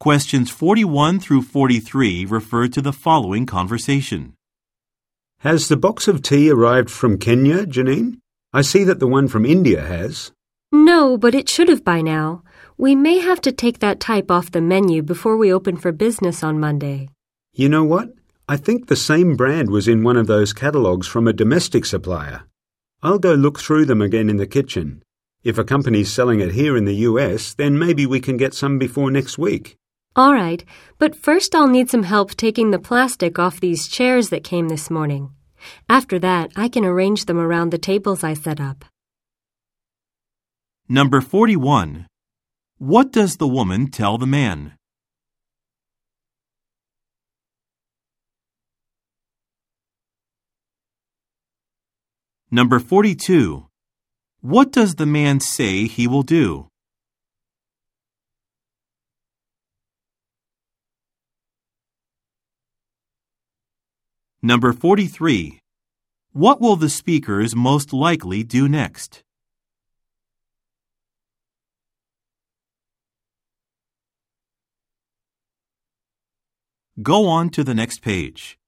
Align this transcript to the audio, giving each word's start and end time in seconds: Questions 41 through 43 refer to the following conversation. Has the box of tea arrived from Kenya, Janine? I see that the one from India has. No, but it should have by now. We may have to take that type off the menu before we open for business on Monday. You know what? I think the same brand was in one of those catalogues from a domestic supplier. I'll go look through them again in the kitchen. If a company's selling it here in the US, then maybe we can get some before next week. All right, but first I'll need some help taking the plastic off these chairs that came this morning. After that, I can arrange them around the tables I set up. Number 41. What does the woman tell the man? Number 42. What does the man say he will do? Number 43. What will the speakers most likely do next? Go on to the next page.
Questions 0.00 0.50
41 0.50 1.20
through 1.20 1.42
43 1.42 2.24
refer 2.24 2.68
to 2.68 2.80
the 2.80 2.90
following 2.90 3.44
conversation. 3.44 4.32
Has 5.40 5.68
the 5.68 5.76
box 5.76 6.08
of 6.08 6.22
tea 6.22 6.48
arrived 6.50 6.90
from 6.90 7.18
Kenya, 7.18 7.66
Janine? 7.66 8.16
I 8.50 8.62
see 8.62 8.82
that 8.84 8.98
the 8.98 9.06
one 9.06 9.28
from 9.28 9.44
India 9.44 9.82
has. 9.82 10.32
No, 10.72 11.18
but 11.18 11.34
it 11.34 11.50
should 11.50 11.68
have 11.68 11.84
by 11.84 12.00
now. 12.00 12.42
We 12.78 12.94
may 12.94 13.18
have 13.18 13.42
to 13.42 13.52
take 13.52 13.80
that 13.80 14.00
type 14.00 14.30
off 14.30 14.50
the 14.50 14.62
menu 14.62 15.02
before 15.02 15.36
we 15.36 15.52
open 15.52 15.76
for 15.76 15.92
business 15.92 16.42
on 16.42 16.58
Monday. 16.58 17.10
You 17.52 17.68
know 17.68 17.84
what? 17.84 18.08
I 18.48 18.56
think 18.56 18.86
the 18.86 18.96
same 18.96 19.36
brand 19.36 19.68
was 19.68 19.86
in 19.86 20.02
one 20.02 20.16
of 20.16 20.26
those 20.26 20.54
catalogues 20.54 21.08
from 21.08 21.28
a 21.28 21.34
domestic 21.34 21.84
supplier. 21.84 22.44
I'll 23.02 23.18
go 23.18 23.34
look 23.34 23.60
through 23.60 23.84
them 23.84 24.00
again 24.00 24.30
in 24.30 24.38
the 24.38 24.46
kitchen. 24.46 25.02
If 25.44 25.58
a 25.58 25.64
company's 25.64 26.10
selling 26.10 26.40
it 26.40 26.52
here 26.52 26.74
in 26.74 26.86
the 26.86 27.04
US, 27.10 27.52
then 27.52 27.78
maybe 27.78 28.06
we 28.06 28.18
can 28.20 28.38
get 28.38 28.54
some 28.54 28.78
before 28.78 29.10
next 29.10 29.36
week. 29.36 29.76
All 30.16 30.34
right, 30.34 30.64
but 30.98 31.14
first 31.14 31.54
I'll 31.54 31.68
need 31.68 31.88
some 31.88 32.02
help 32.02 32.32
taking 32.32 32.72
the 32.72 32.80
plastic 32.80 33.38
off 33.38 33.60
these 33.60 33.86
chairs 33.86 34.30
that 34.30 34.42
came 34.42 34.68
this 34.68 34.90
morning. 34.90 35.30
After 35.88 36.18
that, 36.18 36.50
I 36.56 36.68
can 36.68 36.84
arrange 36.84 37.26
them 37.26 37.38
around 37.38 37.70
the 37.70 37.78
tables 37.78 38.24
I 38.24 38.34
set 38.34 38.60
up. 38.60 38.84
Number 40.88 41.20
41. 41.20 42.06
What 42.78 43.12
does 43.12 43.36
the 43.36 43.46
woman 43.46 43.88
tell 43.90 44.18
the 44.18 44.26
man? 44.26 44.72
Number 52.50 52.80
42. 52.80 53.66
What 54.40 54.72
does 54.72 54.96
the 54.96 55.06
man 55.06 55.38
say 55.38 55.86
he 55.86 56.08
will 56.08 56.24
do? 56.24 56.69
Number 64.42 64.72
43. 64.72 65.60
What 66.32 66.62
will 66.62 66.76
the 66.76 66.88
speakers 66.88 67.54
most 67.54 67.92
likely 67.92 68.42
do 68.42 68.68
next? 68.68 69.22
Go 77.02 77.26
on 77.26 77.50
to 77.50 77.62
the 77.62 77.74
next 77.74 78.00
page. 78.00 78.59